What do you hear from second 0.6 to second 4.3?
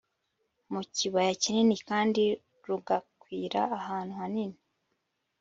mu kibaya kinini kandi rugakwira ahantu